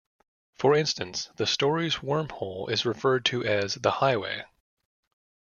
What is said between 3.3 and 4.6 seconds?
as "The Highway".